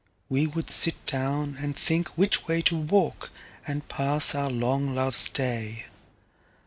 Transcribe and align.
We 0.29 0.47
would 0.47 0.71
sit 0.71 0.95
down, 1.05 1.57
and 1.59 1.75
think 1.77 2.07
which 2.17 2.47
wayTo 2.47 2.89
walk, 2.89 3.29
and 3.67 3.87
pass 3.87 4.33
our 4.33 4.49
long 4.49 4.95
Loves 4.95 5.29
Day. 5.29 5.85